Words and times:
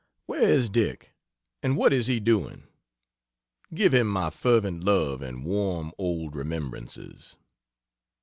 Where 0.25 0.49
is 0.49 0.67
Dick 0.67 1.13
and 1.61 1.77
what 1.77 1.93
is 1.93 2.07
he 2.07 2.19
doing? 2.19 2.63
Give 3.71 3.93
him 3.93 4.07
my 4.07 4.31
fervent 4.31 4.83
love 4.83 5.21
and 5.21 5.45
warm 5.45 5.91
old 5.99 6.35
remembrances. 6.35 7.37